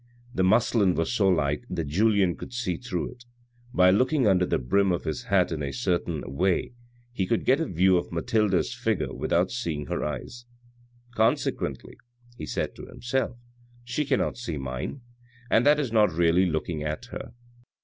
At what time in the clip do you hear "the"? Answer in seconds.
0.33-0.43, 4.47-4.57